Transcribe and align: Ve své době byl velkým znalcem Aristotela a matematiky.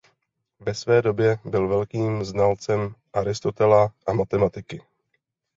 Ve 0.59 0.73
své 0.73 1.01
době 1.01 1.37
byl 1.45 1.67
velkým 1.67 2.23
znalcem 2.23 2.95
Aristotela 3.13 3.93
a 4.07 4.13
matematiky. 4.13 4.81